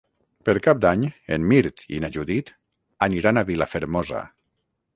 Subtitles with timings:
[0.47, 1.03] Per Cap d'Any
[1.37, 2.51] en Mirt i na Judit
[3.09, 4.27] aniran a Vilafermosa.